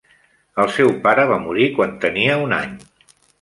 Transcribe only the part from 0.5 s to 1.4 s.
El seu pare va